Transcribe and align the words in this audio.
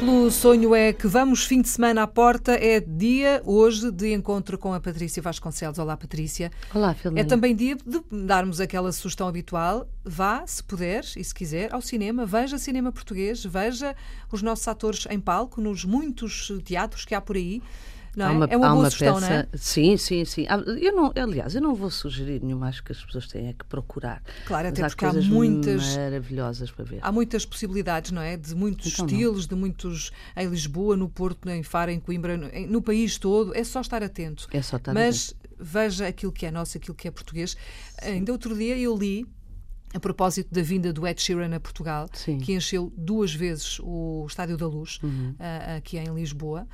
pelo 0.00 0.30
sonho 0.30 0.74
é 0.74 0.94
que 0.94 1.06
vamos 1.06 1.44
fim 1.44 1.60
de 1.60 1.68
semana 1.68 2.04
à 2.04 2.06
porta. 2.06 2.52
É 2.52 2.80
dia 2.80 3.42
hoje 3.44 3.90
de 3.90 4.14
encontro 4.14 4.56
com 4.56 4.72
a 4.72 4.80
Patrícia 4.80 5.22
Vasconcelos. 5.22 5.78
Olá, 5.78 5.94
Patrícia. 5.94 6.50
Olá, 6.74 6.94
Filomena. 6.94 7.20
É 7.20 7.28
também 7.28 7.54
dia 7.54 7.76
de 7.76 8.00
darmos 8.10 8.62
aquela 8.62 8.90
sugestão 8.92 9.28
habitual. 9.28 9.86
Vá, 10.02 10.42
se 10.46 10.64
puder 10.64 11.04
e 11.18 11.22
se 11.22 11.34
quiser, 11.34 11.74
ao 11.74 11.82
cinema. 11.82 12.24
Veja 12.24 12.56
cinema 12.56 12.90
português. 12.90 13.44
Veja 13.44 13.94
os 14.32 14.40
nossos 14.40 14.66
atores 14.66 15.06
em 15.10 15.20
palco 15.20 15.60
nos 15.60 15.84
muitos 15.84 16.50
teatros 16.64 17.04
que 17.04 17.14
há 17.14 17.20
por 17.20 17.36
aí. 17.36 17.60
Não 18.16 18.26
é? 18.26 18.28
Há 18.28 18.32
uma, 18.32 18.44
é 18.46 18.56
uma 18.56 18.66
há 18.68 18.74
uma 18.74 18.90
sugestão, 18.90 19.14
peça, 19.20 19.28
não 19.30 19.36
é? 19.36 19.48
Sim, 19.54 19.96
sim, 19.96 20.24
sim. 20.24 20.46
Eu 20.80 20.92
não, 20.96 21.12
aliás, 21.14 21.54
eu 21.54 21.60
não 21.60 21.74
vou 21.74 21.90
sugerir 21.90 22.42
nenhuma, 22.42 22.66
acho 22.68 22.82
que 22.82 22.90
as 22.92 23.04
pessoas 23.04 23.28
têm 23.28 23.48
é 23.48 23.52
que 23.52 23.64
procurar. 23.64 24.22
Claro, 24.46 24.68
até 24.68 24.82
há 24.82 24.88
porque 24.88 25.04
há 25.04 25.10
coisas 25.10 25.28
muitas- 25.28 25.96
maravilhosas 25.96 26.70
para 26.70 26.84
ver. 26.84 26.98
Há 27.02 27.12
muitas 27.12 27.46
possibilidades, 27.46 28.10
não 28.10 28.20
é? 28.22 28.36
De 28.36 28.54
muitos 28.54 28.92
Então 28.92 29.06
não. 29.06 29.12
estilos, 29.12 29.46
de 29.46 29.54
muitos 29.54 30.10
em 30.36 30.48
Lisboa, 30.48 30.96
no 30.96 31.08
Porto, 31.08 31.48
em 31.48 31.62
Faro, 31.62 31.90
em 31.90 32.00
Coimbra, 32.00 32.36
no, 32.36 32.48
no 32.68 32.82
país 32.82 33.16
todo. 33.16 33.54
É 33.54 33.62
só 33.62 33.80
estar 33.80 34.02
atento. 34.02 34.48
É 34.52 34.60
só 34.60 34.76
estar 34.76 34.92
Mas 34.92 35.34
veja 35.58 36.06
aquilo 36.08 36.32
que 36.32 36.46
é 36.46 36.50
nosso, 36.50 36.76
aquilo 36.78 36.94
que 36.96 37.06
é 37.06 37.10
português. 37.10 37.56
Ainda 38.02 38.32
outro 38.32 38.56
dia 38.56 38.76
eu 38.76 38.96
li, 38.96 39.24
a 39.94 40.00
propósito 40.00 40.52
da 40.52 40.62
vinda 40.62 40.92
do 40.92 41.06
Ed 41.06 41.20
Sheeran 41.20 41.54
a 41.54 41.60
Portugal, 41.60 42.08
Sim. 42.12 42.32
Uhum. 42.34 42.38
que 42.40 42.52
encheu 42.54 42.92
duas 42.96 43.32
vezes 43.34 43.78
o 43.80 44.24
Estádio 44.28 44.56
da 44.56 44.66
Luz, 44.66 44.98
ah, 45.38 45.76
aqui 45.76 45.96
em 45.98 46.12
Lisboa. 46.14 46.66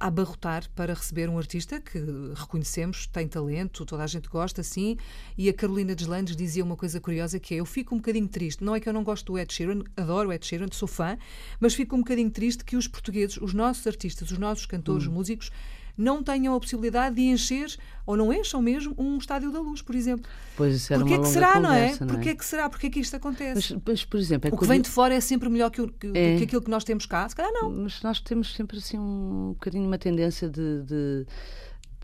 A 0.00 0.06
abarrotar 0.06 0.64
para 0.74 0.94
receber 0.94 1.28
um 1.28 1.36
artista 1.36 1.78
que 1.78 1.98
reconhecemos, 2.34 3.06
tem 3.06 3.28
talento, 3.28 3.84
toda 3.84 4.02
a 4.02 4.06
gente 4.06 4.28
gosta, 4.30 4.62
sim. 4.62 4.96
E 5.36 5.46
a 5.48 5.52
Carolina 5.52 5.94
Deslandes 5.94 6.34
dizia 6.34 6.64
uma 6.64 6.74
coisa 6.76 6.98
curiosa 7.00 7.38
que 7.38 7.54
é: 7.54 7.58
eu 7.60 7.66
fico 7.66 7.94
um 7.94 7.98
bocadinho 7.98 8.26
triste. 8.26 8.64
Não 8.64 8.74
é 8.74 8.80
que 8.80 8.88
eu 8.88 8.92
não 8.94 9.04
gosto 9.04 9.26
do 9.32 9.38
Ed 9.38 9.52
Sheeran, 9.52 9.82
adoro 9.96 10.30
o 10.30 10.32
Ed 10.32 10.46
Sheeran, 10.46 10.68
sou 10.72 10.88
fã, 10.88 11.18
mas 11.60 11.74
fico 11.74 11.94
um 11.94 11.98
bocadinho 11.98 12.30
triste 12.30 12.64
que 12.64 12.76
os 12.76 12.88
portugueses, 12.88 13.36
os 13.36 13.52
nossos 13.52 13.86
artistas, 13.86 14.30
os 14.30 14.38
nossos 14.38 14.64
cantores, 14.64 15.06
Hum. 15.06 15.12
músicos, 15.12 15.50
não 15.96 16.22
tenham 16.22 16.54
a 16.54 16.60
possibilidade 16.60 17.14
de 17.16 17.22
encher, 17.22 17.74
ou 18.06 18.16
não 18.16 18.32
encham 18.32 18.60
mesmo, 18.60 18.94
um 18.98 19.16
estádio 19.18 19.50
da 19.52 19.60
luz, 19.60 19.80
por 19.80 19.94
exemplo. 19.94 20.28
Pois 20.56 20.74
isso 20.76 20.92
era 20.92 21.00
Porquê 21.02 21.14
uma 21.16 21.22
que 21.24 21.28
será, 21.30 21.60
não 21.60 21.72
é? 21.72 21.80
conversa, 21.82 22.04
não 22.04 22.12
é? 22.12 22.16
Porquê 22.16 22.34
que 22.34 22.44
será? 22.44 22.68
Porquê 22.68 22.90
que 22.90 23.00
isto 23.00 23.14
acontece? 23.16 23.74
Mas, 23.74 23.82
mas, 23.86 24.04
por 24.04 24.18
exemplo, 24.18 24.50
é 24.50 24.54
o 24.54 24.58
que 24.58 24.66
vem 24.66 24.80
de 24.80 24.88
fora 24.88 25.14
é 25.14 25.20
sempre 25.20 25.48
melhor 25.48 25.70
que, 25.70 25.80
o- 25.82 25.88
que- 25.88 26.10
É. 26.14 26.36
que 26.36 26.44
aquilo 26.44 26.62
que 26.62 26.70
nós 26.70 26.84
temos 26.84 27.06
cá? 27.06 27.28
Se 27.28 27.36
calhar 27.36 27.52
não. 27.52 27.70
Mas 27.70 28.02
nós 28.02 28.20
temos 28.20 28.54
sempre 28.54 28.78
assim 28.78 28.98
um 28.98 29.50
bocadinho 29.54 29.86
uma 29.86 29.98
tendência 29.98 30.48
de. 30.48 30.82
de- 30.82 31.26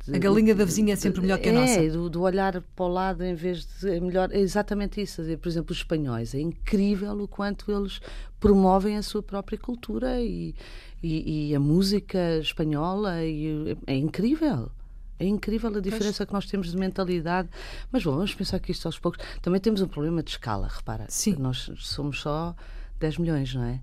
de- 0.07 0.17
A 0.17 0.19
galinha 0.19 0.55
da 0.55 0.65
vizinha 0.65 0.95
é 0.95 0.97
sempre 0.97 1.21
melhor 1.21 1.39
que 1.39 1.49
a 1.51 1.53
é, 1.53 1.55
nossa. 1.55 1.89
do, 1.91 2.09
do 2.09 2.23
olhar 2.23 2.63
para 2.75 2.85
o 2.85 2.89
lado 2.89 3.23
em 3.23 3.35
vez 3.35 3.67
de. 3.67 3.91
É 3.91 4.01
melhor, 4.01 4.31
é 4.33 4.39
exatamente 4.41 5.01
isso. 5.01 5.23
Por 5.41 5.49
exemplo, 5.49 5.73
os 5.73 5.77
espanhóis. 5.79 6.35
É 6.35 6.41
incrível 6.41 7.13
o 7.21 7.29
quanto 7.29 7.71
eles 7.71 8.01
promovem 8.41 8.97
a 8.97 9.03
sua 9.03 9.23
própria 9.23 9.59
cultura 9.59 10.19
e, 10.23 10.55
e, 11.03 11.51
e 11.51 11.55
a 11.55 11.61
música 11.61 12.39
espanhola. 12.39 13.25
E, 13.25 13.77
é 13.87 13.95
incrível. 13.95 14.71
É 15.19 15.27
incrível 15.27 15.77
a 15.77 15.81
diferença 15.81 16.25
que 16.25 16.33
nós 16.33 16.47
temos 16.47 16.71
de 16.71 16.77
mentalidade. 16.79 17.49
Mas 17.93 18.03
bom, 18.03 18.13
vamos 18.13 18.35
pensar 18.35 18.59
que 18.59 18.73
isto 18.73 18.87
aos 18.87 18.99
poucos. 18.99 19.23
Também 19.43 19.61
temos 19.61 19.83
um 19.83 19.89
problema 19.89 20.23
de 20.23 20.31
escala, 20.31 20.69
repara. 20.69 21.05
Sim. 21.09 21.37
Nós 21.39 21.71
somos 21.77 22.21
só 22.21 22.55
10 22.99 23.19
milhões, 23.19 23.55
não 23.55 23.65
é? 23.65 23.81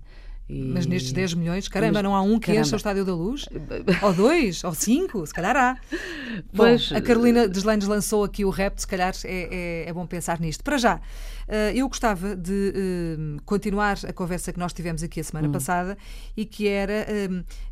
E- 0.48 0.62
Mas 0.72 0.86
nestes 0.86 1.12
10 1.12 1.34
milhões, 1.34 1.68
caramba, 1.68 1.94
Mas- 1.94 2.02
não 2.04 2.14
há 2.16 2.22
um 2.22 2.38
que 2.38 2.46
caramba. 2.46 2.66
encha 2.66 2.74
o 2.74 2.78
Estádio 2.78 3.04
da 3.04 3.14
Luz? 3.14 3.44
ou 4.02 4.14
dois? 4.14 4.64
Ou 4.64 4.72
cinco? 4.74 5.26
Se 5.26 5.34
calhar 5.34 5.54
há. 5.56 5.76
Bom, 6.52 6.64
a 6.94 7.00
Carolina 7.02 7.46
Deslandes 7.46 7.86
lançou 7.86 8.24
aqui 8.24 8.44
o 8.44 8.50
rap, 8.50 8.78
se 8.78 8.86
calhar 8.86 9.12
é, 9.24 9.84
é- 9.84 9.88
é 9.88 9.92
bom 9.92 10.06
pensar 10.06 10.40
nisto. 10.40 10.64
Para 10.64 10.78
já, 10.78 11.00
eh, 11.46 11.72
eu 11.74 11.86
gostava 11.88 12.34
de 12.34 12.72
eh, 12.74 13.40
continuar 13.44 13.98
a 14.06 14.12
conversa 14.12 14.50
que 14.52 14.58
nós 14.58 14.72
tivemos 14.72 15.02
aqui 15.02 15.20
a 15.20 15.24
semana 15.24 15.48
passada 15.50 15.98
e 16.36 16.46
que 16.46 16.66
era 16.66 16.92
eh, 17.08 17.28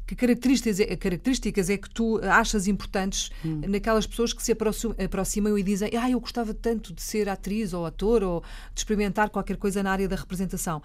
que 0.06 0.14
características, 0.14 0.78
é- 0.80 0.96
características 0.96 1.70
é 1.70 1.78
que 1.78 1.88
tu 1.88 2.20
achas 2.22 2.66
importantes 2.68 3.30
naquelas 3.66 4.06
pessoas 4.06 4.32
que 4.34 4.42
se 4.42 4.52
aproxim- 4.52 4.94
aproximam 5.02 5.56
e 5.58 5.62
dizem 5.62 5.90
ah, 5.98 6.10
eu 6.10 6.20
gostava 6.20 6.52
tanto 6.52 6.92
de 6.92 7.00
ser 7.00 7.26
atriz 7.28 7.72
ou 7.72 7.86
ator 7.86 8.22
ou 8.22 8.40
de 8.74 8.80
experimentar 8.80 9.30
qualquer 9.30 9.56
coisa 9.56 9.82
na 9.82 9.90
área 9.92 10.06
da 10.06 10.16
representação. 10.16 10.82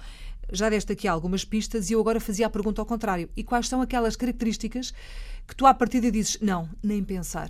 Já 0.51 0.69
deste 0.69 0.91
aqui 0.91 1.07
algumas 1.07 1.45
pistas 1.45 1.89
e 1.89 1.93
eu 1.93 1.99
agora 1.99 2.19
fazia 2.19 2.45
a 2.45 2.49
pergunta 2.49 2.81
ao 2.81 2.85
contrário. 2.85 3.29
E 3.35 3.43
quais 3.43 3.67
são 3.67 3.81
aquelas 3.81 4.15
características 4.15 4.93
que 5.47 5.55
tu 5.55 5.65
à 5.65 5.73
partida 5.73 6.11
dizes 6.11 6.37
não, 6.41 6.69
nem 6.83 7.03
pensar? 7.03 7.49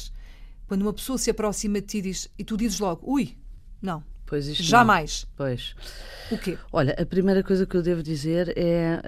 Quando 0.67 0.83
uma 0.83 0.93
pessoa 0.93 1.17
se 1.17 1.29
aproxima 1.31 1.81
de 1.81 1.87
ti 1.87 1.97
e 1.97 2.01
diz, 2.01 2.29
e 2.37 2.43
tu 2.43 2.55
dizes 2.55 2.79
logo, 2.79 3.01
ui, 3.11 3.35
não, 3.81 4.03
Pois 4.31 4.47
isto 4.47 4.61
não. 4.63 4.69
jamais. 4.69 5.27
Pois. 5.35 5.75
O 6.31 6.37
quê? 6.37 6.57
Olha, 6.71 6.95
a 6.97 7.05
primeira 7.05 7.43
coisa 7.43 7.65
que 7.65 7.75
eu 7.75 7.81
devo 7.81 8.01
dizer 8.01 8.53
é 8.57 9.01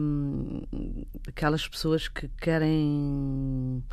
hum, 0.00 0.62
aquelas 1.28 1.68
pessoas 1.68 2.08
que 2.08 2.26
querem. 2.40 3.84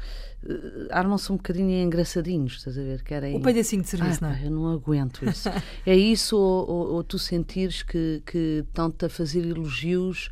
eh, 0.47 0.87
armam-se 0.89 1.29
um 1.33 1.35
bocadinho 1.35 1.69
engraçadinhos, 1.83 2.53
estás 2.53 2.77
a 2.77 2.81
ver? 2.81 3.03
Querem. 3.03 3.35
O 3.35 3.41
palhacinho 3.41 3.81
de 3.81 3.89
serviço, 3.89 4.23
Ah, 4.23 4.29
não 4.29 4.35
é? 4.35 4.45
eu 4.45 4.51
não 4.51 4.71
aguento 4.71 5.25
isso. 5.29 5.49
é 5.85 5.95
isso 5.97 6.37
ou, 6.37 6.69
ou- 6.69 6.93
ou 6.93 7.03
tu 7.03 7.19
sentires 7.19 7.83
que, 7.83 8.23
que 8.25 8.63
estão-te 8.65 9.05
a 9.05 9.09
fazer 9.09 9.45
elogios 9.45 10.29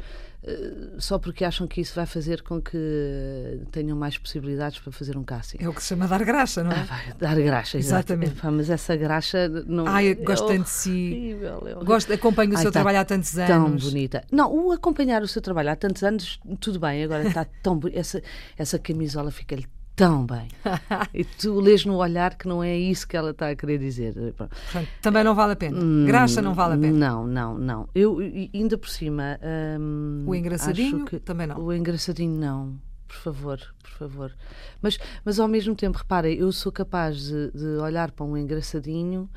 só 0.97 1.19
porque 1.19 1.43
acham 1.43 1.67
que 1.67 1.81
isso 1.81 1.93
vai 1.95 2.05
fazer 2.05 2.41
com 2.41 2.61
que 2.61 2.77
tenham 3.71 3.97
mais 3.97 4.17
possibilidades 4.17 4.79
para 4.79 4.91
fazer 4.91 5.17
um 5.17 5.23
casting. 5.23 5.57
É 5.59 5.67
o 5.67 5.73
que 5.73 5.81
se 5.81 5.89
chama 5.89 6.07
dar 6.07 6.23
graxa, 6.23 6.63
não 6.63 6.71
Ah, 6.71 6.79
é? 6.79 6.83
vai, 6.83 7.13
dar 7.19 7.35
graxa. 7.41 7.77
Exatamente. 7.77 8.37
Epá, 8.37 8.49
mas 8.51 8.69
essa 8.69 8.95
graxa 8.95 9.47
não. 9.67 9.87
Ai, 9.87 10.11
eu 10.11 10.15
gosto 10.23 10.45
é 10.51 10.55
tanto 10.57 10.63
de 10.65 10.69
si. 10.69 11.35
é. 11.41 11.83
Gosto, 11.83 12.13
acompanho 12.13 12.51
o 12.51 12.55
Ai, 12.55 12.61
seu 12.61 12.71
tá 12.71 12.79
trabalho 12.79 12.99
há 12.99 13.05
tantos 13.05 13.31
Tão 13.33 13.65
anos. 13.67 13.83
bonita. 13.83 14.23
Não, 14.31 14.53
o 14.53 14.71
acompanhar 14.71 15.21
o 15.21 15.27
seu 15.27 15.41
trabalho 15.41 15.71
há 15.71 15.75
tantos 15.75 16.03
anos, 16.03 16.39
tudo 16.59 16.79
bem, 16.79 17.03
agora 17.03 17.27
está 17.27 17.45
tão 17.63 17.77
bonita. 17.77 17.99
Essa, 17.99 18.21
essa 18.57 18.79
camisola 18.79 19.31
fica-lhe 19.31 19.65
tão 19.97 20.25
bem. 20.25 20.47
e 21.13 21.25
tu 21.25 21.59
lês 21.59 21.83
no 21.83 21.95
olhar 21.95 22.35
que 22.35 22.47
não 22.47 22.63
é 22.63 22.77
isso 22.77 23.05
que 23.07 23.17
ela 23.17 23.31
está 23.31 23.49
a 23.49 23.55
querer 23.55 23.79
dizer. 23.79 24.13
Portanto, 24.13 24.87
também 25.01 25.23
não 25.23 25.35
vale 25.35 25.53
a 25.53 25.55
pena. 25.57 25.77
Graxa 26.05 26.41
não 26.41 26.53
vale 26.53 26.75
a 26.75 26.77
pena. 26.77 26.93
Hum, 26.93 27.25
Não, 27.25 27.27
não, 27.27 27.57
não. 27.57 27.89
Eu, 27.95 28.19
ainda 28.53 28.77
por 28.77 28.87
cima. 28.89 29.37
hum, 29.79 30.23
O 30.27 30.33
engraçadinho 30.35 31.03
que- 31.03 31.19
também 31.19 31.47
não. 31.47 31.59
O 31.59 31.73
engraçadinho 31.73 32.39
não. 32.39 32.79
Por 33.07 33.15
favor, 33.17 33.59
por 33.81 33.91
favor. 33.91 34.31
Mas, 34.81 34.99
mas 35.25 35.39
ao 35.39 35.47
mesmo 35.47 35.73
tempo, 35.75 35.97
repara, 35.97 36.29
eu 36.29 36.51
sou 36.51 36.71
capaz 36.71 37.17
de, 37.23 37.51
de 37.51 37.65
olhar 37.81 38.11
para 38.11 38.25
um 38.25 38.37
engraçadinho 38.37 39.29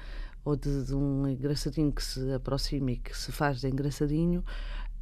ou 0.45 0.57
de, 0.57 0.85
de 0.87 0.95
um 0.95 1.27
engraçadinho 1.27 1.91
que 1.93 2.03
se 2.05 2.33
aproxima 2.33 2.91
e 2.93 2.97
que 2.97 3.17
se 3.17 3.31
faz 3.33 3.61
de 3.61 3.69
engraçadinho. 3.69 4.45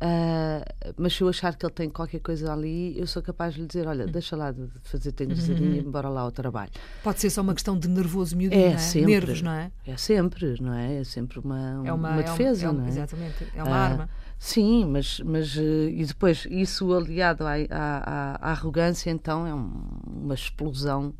ah, 0.00 0.57
mas 0.96 1.14
se 1.14 1.22
eu 1.22 1.28
achar 1.28 1.54
que 1.56 1.64
ele 1.66 1.72
tem 1.72 1.90
qualquer 1.90 2.20
coisa 2.20 2.52
ali, 2.52 2.98
eu 2.98 3.06
sou 3.06 3.22
capaz 3.22 3.54
de 3.54 3.60
lhe 3.60 3.66
dizer: 3.66 3.86
Olha, 3.86 4.06
deixa 4.06 4.36
lá 4.36 4.50
de 4.52 4.66
fazer-te 4.82 5.24
engraçadinho 5.24 5.74
e 5.74 5.78
embora 5.78 6.08
lá 6.08 6.20
ao 6.22 6.30
trabalho. 6.32 6.70
Pode 7.02 7.20
ser 7.20 7.30
só 7.30 7.42
uma 7.42 7.54
questão 7.54 7.78
de 7.78 7.88
nervoso 7.88 8.36
miudinho, 8.36 8.62
É 8.62 8.68
não 8.68 8.74
é? 8.74 8.78
sempre. 8.78 9.06
Nervos, 9.12 9.42
não 9.42 9.52
é? 9.52 9.70
É 9.86 9.96
sempre, 9.96 10.60
não 10.60 10.72
é? 10.74 10.96
É 11.00 11.04
sempre 11.04 11.38
uma, 11.38 11.58
É 11.84 11.92
uma, 11.92 11.94
uma 11.94 12.10
é 12.14 12.20
um- 12.20 12.22
defesa, 12.24 12.66
é 12.66 12.70
um- 12.70 12.72
não 12.72 12.84
é? 12.84 12.88
Exatamente. 12.88 13.46
É 13.54 13.62
uma 13.62 13.76
Ah, 13.76 13.84
arma. 13.84 14.10
Sim, 14.38 14.84
mas, 14.84 15.18
mas 15.20 15.56
eh, 15.56 15.90
e 15.90 16.04
depois 16.04 16.46
isso 16.48 16.92
aliado 16.94 17.44
à, 17.44 17.54
à- 17.54 17.56
à- 17.70 18.38
à 18.40 18.50
arrogância, 18.52 19.10
então 19.10 19.44
é 19.46 19.52
um- 19.54 19.82
uma 20.06 20.34
explosão 20.34 21.12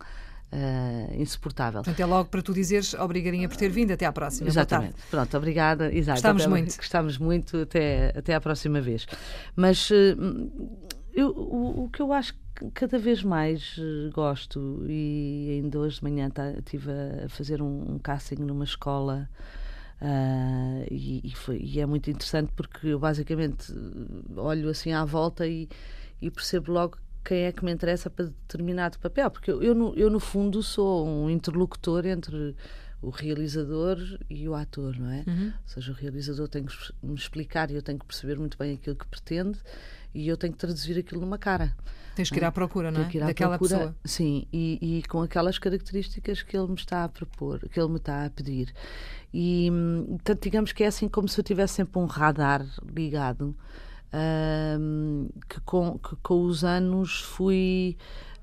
eh, 0.52 1.14
insuportável. 1.18 1.82
Portanto, 1.82 2.00
é 2.00 2.06
logo 2.06 2.28
para 2.30 2.42
tu 2.42 2.52
dizeres 2.54 2.94
obrigadinha 2.94 3.48
por 3.48 3.56
ter 3.56 3.68
vindo. 3.70 3.90
Até 3.92 4.06
à 4.06 4.12
próxima. 4.12 4.48
Exatamente. 4.48 4.94
Pronto, 5.10 5.36
obrigada. 5.36 5.92
Exato. 5.94 6.16
Gostamos 6.16 6.42
Até- 6.42 6.50
muito. 6.50 6.76
Gostamos 6.76 7.18
muito 7.18 7.56
até, 7.58 8.12
até 8.16 8.34
à 8.34 8.40
próxima 8.40 8.80
vez. 8.80 9.06
Mas 9.56 9.90
eh, 9.90 10.16
eu- 11.14 11.30
o, 11.36 11.84
o 11.84 11.88
que 11.90 12.00
eu 12.00 12.12
acho 12.12 12.34
que 12.54 12.70
cada 12.72 12.98
vez 12.98 13.22
mais 13.22 13.76
eh, 13.78 14.10
gosto, 14.12 14.84
e 14.88 15.60
ainda 15.62 15.78
hoje 15.78 15.98
de 15.98 16.04
manhã 16.04 16.28
estive 16.58 16.90
a, 16.90 17.28
fazer 17.28 17.60
um, 17.62 17.92
um 17.94 17.98
casting 17.98 18.36
numa 18.36 18.64
escola. 18.64 19.28
ah, 20.00 20.84
e, 20.90 21.20
e 21.24 21.34
foi- 21.34 21.60
e 21.62 21.80
é 21.80 21.86
muito 21.86 22.10
interessante 22.10 22.52
porque 22.54 22.88
eu 22.88 22.98
basicamente 22.98 23.72
olho 24.36 24.68
assim 24.70 24.92
à 24.92 25.04
volta 25.04 25.46
e, 25.46 25.68
e 26.22 26.30
percebo 26.30 26.72
logo 26.72 26.96
quem 27.24 27.44
é 27.44 27.52
que 27.52 27.64
me 27.64 27.72
interessa 27.72 28.08
para 28.08 28.26
determinado 28.26 28.98
papel, 28.98 29.30
porque 29.30 29.50
eu, 29.50 29.62
eu, 29.62 29.74
no, 29.74 29.94
eu, 29.94 30.10
no 30.10 30.20
fundo 30.20 30.62
sou 30.62 31.06
um 31.06 31.28
interlocutor 31.28 32.06
entre 32.06 32.54
o 33.00 33.10
realizador 33.10 33.98
e 34.28 34.48
o 34.48 34.54
ator, 34.54 34.98
não 34.98 35.10
é? 35.10 35.24
Uhum. 35.26 35.46
Ou 35.46 35.68
seja, 35.68 35.92
o 35.92 35.94
realizador 35.94 36.48
tem 36.48 36.64
que 36.64 36.74
me 37.02 37.14
explicar 37.14 37.70
e 37.70 37.74
eu 37.74 37.82
tenho 37.82 37.98
que 37.98 38.06
perceber 38.06 38.38
muito 38.38 38.58
bem 38.58 38.74
aquilo 38.74 38.96
que 38.96 39.06
pretende 39.06 39.58
e 40.14 40.26
eu 40.26 40.36
tenho 40.36 40.52
que 40.52 40.58
traduzir 40.58 40.98
aquilo 40.98 41.20
numa 41.20 41.38
cara. 41.38 41.74
Tens 42.16 42.30
que 42.30 42.38
ir 42.38 42.44
à 42.44 42.50
procura, 42.50 42.90
não 42.90 43.02
é? 43.02 43.08
Que 43.08 43.18
ir 43.18 43.22
à 43.22 43.26
Daquela 43.26 43.56
procura, 43.56 43.78
pessoa. 43.78 43.96
Sim, 44.04 44.46
e, 44.52 44.98
e 44.98 45.02
com 45.04 45.22
aquelas 45.22 45.58
características 45.58 46.42
que 46.42 46.56
ele 46.56 46.66
me 46.66 46.74
está 46.74 47.04
a 47.04 47.08
propor, 47.08 47.60
que 47.68 47.78
ele 47.78 47.90
me 47.90 47.98
está 47.98 48.24
a 48.24 48.30
pedir. 48.30 48.74
E, 49.32 49.70
hum, 49.70 50.04
portanto, 50.08 50.42
digamos 50.42 50.72
que 50.72 50.82
é 50.82 50.88
assim 50.88 51.08
como 51.08 51.28
se 51.28 51.38
eu 51.38 51.44
tivesse 51.44 51.74
sempre 51.74 52.00
um 52.00 52.06
radar 52.06 52.66
ligado, 52.92 53.54
hum, 54.12 55.28
que, 55.48 55.60
com, 55.60 55.98
que 55.98 56.16
com 56.22 56.42
os 56.42 56.64
anos 56.64 57.20
fui. 57.20 57.96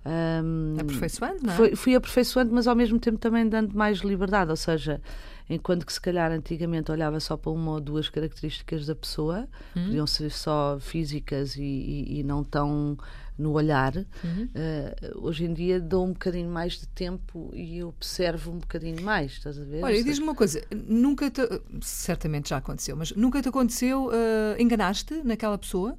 hum, 0.05 0.75
Aperfeiçoando, 0.79 1.43
não 1.43 1.53
é? 1.53 1.55
Fui, 1.55 1.75
fui 1.75 1.95
aperfeiçoando, 1.95 2.53
mas 2.53 2.67
ao 2.67 2.75
mesmo 2.75 2.99
tempo 2.99 3.17
também 3.17 3.47
dando 3.47 3.75
mais 3.75 3.99
liberdade, 3.99 4.51
ou 4.51 4.57
seja, 4.57 5.01
enquanto 5.49 5.85
que 5.85 5.93
se 5.93 6.01
calhar 6.01 6.31
antigamente 6.31 6.91
olhava 6.91 7.19
só 7.19 7.37
para 7.37 7.51
uma 7.51 7.71
ou 7.73 7.81
duas 7.81 8.09
características 8.09 8.85
da 8.85 8.95
pessoa, 8.95 9.47
uhum. 9.75 9.85
podiam 9.85 10.07
ser 10.07 10.31
só 10.31 10.77
físicas 10.79 11.55
e, 11.55 11.63
e, 11.63 12.19
e 12.19 12.23
não 12.23 12.43
tão 12.43 12.97
no 13.37 13.51
olhar, 13.51 13.95
uhum. 13.95 14.49
uh, 14.55 15.25
hoje 15.25 15.45
em 15.45 15.53
dia 15.53 15.79
dou 15.79 16.05
um 16.05 16.13
bocadinho 16.13 16.49
mais 16.49 16.73
de 16.73 16.87
tempo 16.87 17.51
e 17.53 17.83
observo 17.83 18.51
um 18.51 18.59
bocadinho 18.59 19.01
mais, 19.01 19.33
estás 19.33 19.59
a 19.59 19.63
ver? 19.63 19.83
Olha, 19.83 20.03
diz-me 20.03 20.23
uma 20.23 20.35
coisa, 20.35 20.61
nunca 20.73 21.29
te, 21.29 21.41
certamente 21.81 22.49
já 22.49 22.57
aconteceu, 22.57 22.95
mas 22.95 23.11
nunca 23.11 23.41
te 23.41 23.49
aconteceu, 23.49 24.07
uh, 24.07 24.59
enganaste 24.59 25.21
naquela 25.23 25.57
pessoa? 25.57 25.97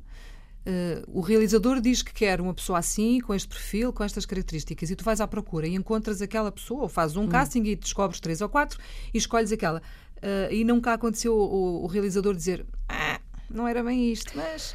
Uh, 0.66 1.04
o 1.06 1.20
realizador 1.20 1.80
diz 1.80 2.02
que 2.02 2.12
quer 2.12 2.40
uma 2.40 2.52
pessoa 2.52 2.80
assim, 2.80 3.20
com 3.20 3.32
este 3.32 3.46
perfil, 3.46 3.92
com 3.92 4.02
estas 4.02 4.26
características, 4.26 4.90
e 4.90 4.96
tu 4.96 5.04
vais 5.04 5.20
à 5.20 5.28
procura 5.28 5.68
e 5.68 5.76
encontras 5.76 6.20
aquela 6.20 6.50
pessoa, 6.50 6.82
ou 6.82 6.88
fazes 6.88 7.16
um 7.16 7.22
hum. 7.22 7.28
casting 7.28 7.62
e 7.62 7.76
descobres 7.76 8.18
três 8.18 8.40
ou 8.40 8.48
quatro 8.48 8.80
e 9.14 9.18
escolhes 9.18 9.52
aquela. 9.52 9.80
Uh, 10.16 10.52
e 10.52 10.64
nunca 10.64 10.94
aconteceu 10.94 11.36
o, 11.36 11.84
o, 11.84 11.86
realizador 11.86 12.34
dizer 12.34 12.66
ah, 12.88 13.20
não 13.48 13.68
era 13.68 13.82
bem 13.84 14.10
isto, 14.10 14.32
mas. 14.34 14.74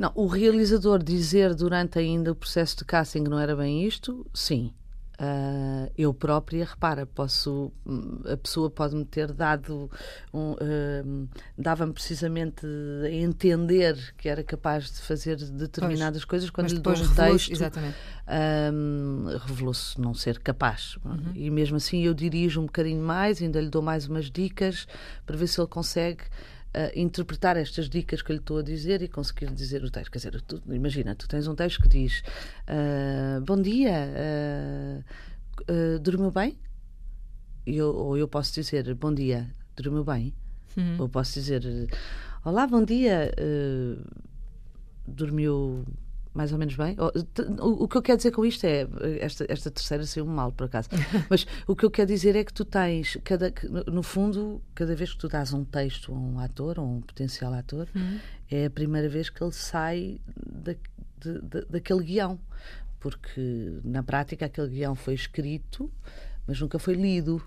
Não, 0.00 0.10
o 0.14 0.26
realizador 0.26 1.02
dizer 1.02 1.54
durante 1.54 1.98
ainda 1.98 2.32
o 2.32 2.34
processo 2.34 2.74
de 2.78 2.86
casting 2.86 3.20
não 3.20 3.38
era 3.38 3.54
bem 3.54 3.84
isto, 3.84 4.26
sim. 4.32 4.72
Uh, 5.20 5.92
eu 5.98 6.14
própria, 6.14 6.64
repara, 6.64 7.04
posso, 7.04 7.70
a 8.24 8.34
pessoa 8.38 8.70
pode-me 8.70 9.04
ter 9.04 9.30
dado, 9.30 9.90
um, 10.32 10.52
uh, 10.52 11.28
dava-me 11.58 11.92
precisamente 11.92 12.64
a 13.04 13.10
entender 13.10 14.14
que 14.16 14.30
era 14.30 14.42
capaz 14.42 14.90
de 14.90 15.02
fazer 15.02 15.36
determinadas 15.36 16.22
pois, 16.22 16.30
coisas 16.30 16.48
quando 16.48 16.70
lhe 16.70 16.78
dou 16.78 16.94
um 16.94 17.14
texto. 17.14 17.52
revelou-se 19.46 20.00
não 20.00 20.14
ser 20.14 20.38
capaz. 20.38 20.96
Uhum. 21.04 21.32
E 21.34 21.50
mesmo 21.50 21.76
assim 21.76 22.00
eu 22.00 22.14
dirijo 22.14 22.62
um 22.62 22.64
bocadinho 22.64 23.02
mais, 23.02 23.42
ainda 23.42 23.60
lhe 23.60 23.68
dou 23.68 23.82
mais 23.82 24.08
umas 24.08 24.30
dicas 24.30 24.86
para 25.26 25.36
ver 25.36 25.46
se 25.46 25.60
ele 25.60 25.68
consegue 25.68 26.24
uh, 26.74 26.98
interpretar 26.98 27.56
estas 27.56 27.88
dicas 27.88 28.22
que 28.22 28.32
eu 28.32 28.34
lhe 28.34 28.40
estou 28.40 28.58
a 28.58 28.62
dizer 28.62 29.02
e 29.02 29.08
conseguir 29.08 29.50
dizer 29.52 29.84
o 29.84 29.90
texto. 29.90 30.10
Quer 30.10 30.18
dizer, 30.18 30.40
tu, 30.42 30.62
imagina, 30.68 31.14
tu 31.14 31.28
tens 31.28 31.46
um 31.46 31.54
texto 31.54 31.82
que 31.82 31.88
diz: 31.88 32.22
uh, 32.68 33.40
Bom 33.42 33.60
dia, 33.60 35.04
uh, 35.68 35.98
dormiu 35.98 36.30
bem? 36.30 36.58
Eu, 37.66 37.94
ou 37.94 38.16
eu 38.16 38.28
posso 38.28 38.54
dizer: 38.54 38.94
Bom 38.94 39.12
dia, 39.12 39.50
dormiu 39.76 40.04
bem? 40.04 40.34
Uhum. 40.76 40.96
Ou 41.00 41.08
posso 41.08 41.34
dizer: 41.34 41.62
Olá, 42.44 42.66
bom 42.66 42.84
dia, 42.84 43.32
dormiu 45.06 45.84
mais 46.32 46.52
ou 46.52 46.58
menos 46.58 46.76
bem. 46.76 46.96
O, 47.60 47.88
que 47.88 47.96
eu 47.96 48.02
quero 48.02 48.16
dizer 48.16 48.30
com 48.30 48.44
isto 48.44 48.64
é. 48.64 48.86
Esta, 49.20 49.44
esta 49.48 49.70
terceira 49.70 50.06
saiu 50.06 50.24
mal, 50.26 50.52
por 50.52 50.64
acaso. 50.64 50.88
Mas 51.28 51.46
o 51.66 51.74
que 51.74 51.84
eu 51.84 51.90
quero 51.90 52.08
dizer 52.08 52.36
é 52.36 52.44
que 52.44 52.52
tu 52.52 52.64
tens, 52.64 53.18
cada, 53.24 53.52
no 53.86 54.02
fundo, 54.02 54.62
cada 54.74 54.94
vez 54.94 55.12
que 55.12 55.18
tu 55.18 55.28
dás 55.28 55.52
um 55.52 55.64
texto 55.64 56.12
a 56.12 56.16
um 56.16 56.38
ator, 56.38 56.78
ou 56.78 56.86
um 56.86 57.00
potencial 57.00 57.52
ator, 57.52 57.88
uhum. 57.94 58.18
é 58.50 58.66
a 58.66 58.70
primeira 58.70 59.08
vez 59.08 59.28
que 59.28 59.42
ele 59.42 59.52
sai 59.52 60.20
da, 60.46 60.72
de, 60.72 61.40
de, 61.42 61.66
daquele 61.68 62.04
guião. 62.04 62.38
Porque, 63.00 63.80
na 63.82 64.02
prática, 64.02 64.46
aquele 64.46 64.68
guião 64.68 64.94
foi 64.94 65.14
escrito, 65.14 65.90
mas 66.46 66.60
nunca 66.60 66.78
foi 66.78 66.94
lido. 66.94 67.42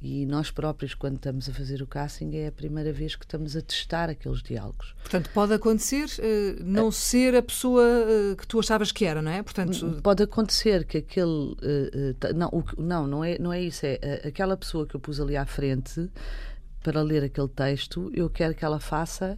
E 0.00 0.26
nós 0.26 0.50
próprios, 0.50 0.94
quando 0.94 1.16
estamos 1.16 1.48
a 1.48 1.52
fazer 1.52 1.80
o 1.80 1.86
casting, 1.86 2.36
é 2.36 2.48
a 2.48 2.52
primeira 2.52 2.92
vez 2.92 3.16
que 3.16 3.24
estamos 3.24 3.56
a 3.56 3.62
testar 3.62 4.10
aqueles 4.10 4.42
diálogos. 4.42 4.94
Portanto, 5.00 5.30
pode 5.32 5.54
acontecer 5.54 6.04
uh, 6.04 6.62
não 6.62 6.88
uh, 6.88 6.92
ser 6.92 7.34
a 7.34 7.42
pessoa 7.42 7.82
uh, 7.82 8.36
que 8.36 8.46
tu 8.46 8.58
achavas 8.58 8.92
que 8.92 9.06
era, 9.06 9.22
não 9.22 9.30
é? 9.30 9.42
Portanto, 9.42 10.00
pode 10.02 10.22
acontecer 10.22 10.84
que 10.84 10.98
aquele. 10.98 11.56
não, 12.34 12.48
o, 12.48 12.64
não, 12.76 13.06
não 13.06 13.24
é, 13.24 13.38
não 13.38 13.52
é 13.52 13.62
isso. 13.62 13.86
É 13.86 14.22
aquela 14.26 14.56
pessoa 14.56 14.86
que 14.86 14.94
eu 14.94 15.00
pus 15.00 15.18
ali 15.18 15.36
à 15.36 15.46
frente 15.46 16.10
para 16.82 17.02
ler 17.02 17.24
aquele 17.24 17.48
texto, 17.48 18.12
eu 18.14 18.30
quero 18.30 18.54
que 18.54 18.64
ela 18.64 18.78
faça 18.78 19.36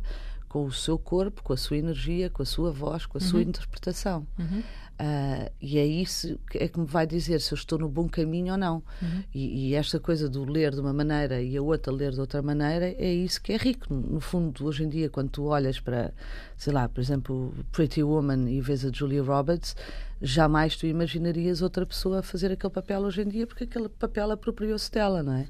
com 0.49 0.65
o 0.65 0.73
seu 0.73 0.99
corpo, 0.99 1.43
com 1.43 1.53
a 1.53 1.57
sua 1.57 1.77
energia, 1.77 2.31
com 2.31 2.43
a 2.43 2.47
sua 2.47 2.73
voz, 2.73 3.07
com 3.07 3.19
a 3.19 3.21
uhum. 3.21 3.27
sua 3.27 3.43
interpretação. 3.43 4.27
Uhum. 4.39 4.63
Uh, 5.01 5.49
e 5.61 5.79
é 5.79 5.87
isso 5.87 6.37
que 6.51 6.59
é 6.59 6.67
que 6.67 6.81
me 6.81 6.85
vai 6.85 7.07
dizer 7.07 7.41
se 7.41 7.53
eu 7.53 7.57
estou 7.57 7.79
no 7.79 7.89
bom 7.89 8.09
caminho 8.09 8.53
ou 8.53 8.59
não. 8.59 8.83
Uhum. 9.01 9.23
E, 9.33 9.69
e, 9.69 9.75
esta 9.77 10.01
coisa 10.01 10.29
do 10.29 10.45
ler 10.45 10.73
de 10.73 10.81
uma 10.81 10.93
maneira 10.93 11.41
e 11.41 11.57
a 11.57 11.63
outra 11.63 11.93
ler 11.93 12.11
de 12.11 12.19
outra 12.19 12.43
maneira 12.43 12.87
é 12.87 13.15
isso 13.15 13.41
que 13.41 13.53
é 13.53 13.57
rico. 13.57 13.95
No 13.95 14.19
fundo, 14.19 14.67
hoje 14.67 14.83
em 14.83 14.89
dia, 14.89 15.09
quando 15.09 15.31
tu 15.31 15.45
olhas 15.45 15.79
para, 15.79 16.13
sei 16.57 16.73
lá, 16.73 16.89
por 16.89 17.01
exemplo, 17.01 17.55
Pretty 17.71 18.03
Woman 18.03 18.51
e 18.51 18.61
vês 18.61 18.85
a 18.85 18.91
Julia 18.93 19.23
Roberts, 19.23 19.77
jamais 20.21 20.77
tu 20.77 20.85
imaginarias 20.85 21.63
outra 21.63 21.87
pessoa 21.87 22.19
a 22.19 22.23
fazer 22.23 22.51
aquele 22.51 22.73
papel 22.73 23.03
hoje 23.03 23.23
em 23.23 23.29
dia, 23.29 23.47
porque 23.47 23.65
aquele 23.65 23.89
papel 23.89 24.33
apropriou-se 24.33 24.91
dela, 24.91 25.23
não 25.23 25.35
é? 25.35 25.47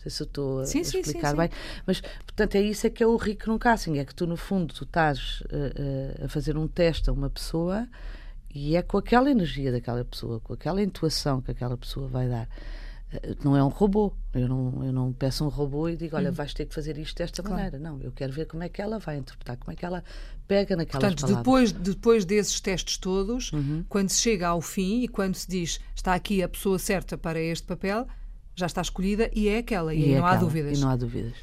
Não 0.00 0.04
sei 0.04 0.10
se 0.10 0.22
eu 0.22 0.26
estou 0.26 0.60
a 0.60 0.64
sim, 0.64 0.80
explicar 0.80 1.12
sim, 1.12 1.30
sim, 1.30 1.36
bem, 1.36 1.50
mas 1.86 2.00
portanto 2.00 2.54
é 2.54 2.62
isso 2.62 2.86
é 2.86 2.90
que 2.90 3.02
é 3.02 3.06
o 3.06 3.16
rico 3.16 3.50
no 3.50 3.58
casting, 3.58 3.98
é 3.98 4.04
que 4.04 4.14
tu 4.14 4.26
no 4.26 4.36
fundo 4.36 4.72
tu 4.72 4.84
estás 4.84 5.42
uh, 5.42 6.22
uh, 6.22 6.24
a 6.24 6.28
fazer 6.28 6.56
um 6.56 6.66
teste 6.66 7.10
a 7.10 7.12
uma 7.12 7.28
pessoa 7.28 7.86
e 8.54 8.76
é 8.76 8.82
com 8.82 8.96
aquela 8.96 9.30
energia 9.30 9.70
daquela 9.70 10.02
pessoa, 10.04 10.40
com 10.40 10.54
aquela 10.54 10.82
intuação 10.82 11.42
que 11.42 11.50
aquela 11.50 11.76
pessoa 11.76 12.08
vai 12.08 12.28
dar. 12.28 12.48
Eh, 13.12 13.36
não 13.44 13.56
é 13.56 13.62
um 13.62 13.68
robô. 13.68 14.12
Eu 14.34 14.48
não, 14.48 14.84
eu 14.84 14.92
não 14.92 15.12
peço 15.12 15.44
um 15.44 15.48
robô 15.48 15.88
e 15.88 15.96
digo, 15.96 16.16
olha, 16.16 16.30
uhum. 16.30 16.34
vais 16.34 16.54
ter 16.54 16.66
que 16.66 16.74
fazer 16.74 16.96
isto 16.98 17.16
desta 17.16 17.42
claro. 17.42 17.56
maneira. 17.56 17.78
Não, 17.78 18.00
eu 18.00 18.12
quero 18.12 18.32
ver 18.32 18.46
como 18.46 18.62
é 18.62 18.68
que 18.68 18.80
ela 18.80 18.98
vai 18.98 19.18
interpretar, 19.18 19.56
como 19.56 19.72
é 19.72 19.76
que 19.76 19.84
ela 19.84 20.02
pega 20.46 20.76
naquelas 20.76 21.14
Portanto, 21.14 21.20
palavras. 21.20 21.72
depois, 21.72 21.72
depois 21.72 22.24
desses 22.24 22.60
testes 22.60 22.96
todos, 22.96 23.52
uhum. 23.52 23.84
quando 23.88 24.08
se 24.08 24.20
chega 24.20 24.48
ao 24.48 24.60
fim 24.60 25.02
e 25.02 25.08
quando 25.08 25.34
se 25.34 25.48
diz 25.48 25.80
está 25.94 26.14
aqui 26.14 26.42
a 26.42 26.48
pessoa 26.48 26.78
certa 26.78 27.16
para 27.18 27.40
este 27.40 27.66
papel, 27.66 28.06
já 28.54 28.66
está 28.66 28.80
escolhida 28.80 29.30
e 29.34 29.48
é 29.48 29.58
aquela. 29.58 29.94
E, 29.94 30.00
e 30.00 30.04
é 30.12 30.18
não 30.18 30.26
aquela, 30.26 30.30
há 30.30 30.36
dúvidas. 30.36 30.78
E 30.78 30.80
não 30.80 30.90
há 30.90 30.96
dúvidas. 30.96 31.34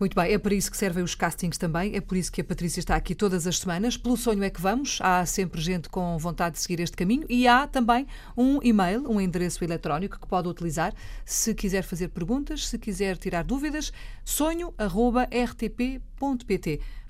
Muito 0.00 0.14
bem, 0.14 0.32
é 0.32 0.38
para 0.38 0.54
isso 0.54 0.70
que 0.70 0.78
servem 0.78 1.04
os 1.04 1.14
castings 1.14 1.58
também, 1.58 1.94
é 1.94 2.00
por 2.00 2.16
isso 2.16 2.32
que 2.32 2.40
a 2.40 2.44
Patrícia 2.44 2.80
está 2.80 2.96
aqui 2.96 3.14
todas 3.14 3.46
as 3.46 3.58
semanas. 3.58 3.98
Pelo 3.98 4.16
sonho 4.16 4.42
é 4.42 4.48
que 4.48 4.58
vamos, 4.58 4.98
há 5.02 5.26
sempre 5.26 5.60
gente 5.60 5.90
com 5.90 6.16
vontade 6.16 6.54
de 6.54 6.62
seguir 6.62 6.80
este 6.80 6.96
caminho 6.96 7.26
e 7.28 7.46
há 7.46 7.66
também 7.66 8.06
um 8.34 8.60
e-mail, 8.62 9.06
um 9.06 9.20
endereço 9.20 9.62
eletrónico 9.62 10.18
que 10.18 10.26
pode 10.26 10.48
utilizar 10.48 10.94
se 11.22 11.54
quiser 11.54 11.82
fazer 11.82 12.08
perguntas, 12.08 12.66
se 12.66 12.78
quiser 12.78 13.18
tirar 13.18 13.44
dúvidas, 13.44 13.92
sonho.rtp.pt. 14.24 14.80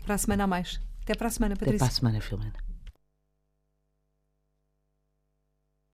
Para 0.05 0.17
a 0.17 0.19
semana 0.19 0.43
a 0.43 0.49
mais. 0.49 0.81
Até 1.05 1.15
para 1.15 1.29
a 1.29 1.31
semana, 1.31 1.55
Patrícia. 1.55 1.77
Até 1.77 1.85
para 1.85 1.87
a 1.87 1.97
semana, 1.97 2.21
Filomena. 2.21 2.70